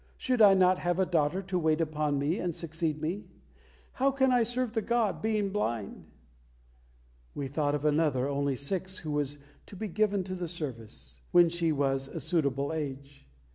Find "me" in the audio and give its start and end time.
2.17-2.39, 3.03-3.25